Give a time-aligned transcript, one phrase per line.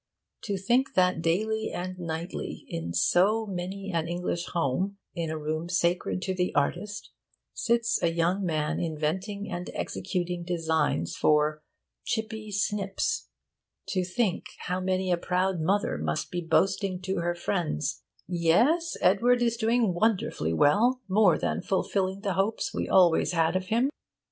[0.45, 5.69] To think that daily and nightly, in so many an English home, in a room
[5.69, 7.11] sacred to the artist,
[7.53, 11.61] sits a young man inventing and executing designs for
[12.03, 13.27] Chippy Snips!
[13.89, 19.43] To think how many a proud mother must be boasting to her friends: 'Yes, Edward
[19.43, 23.91] is doing wonderfully well more than fulfilling the hopes we always had of him.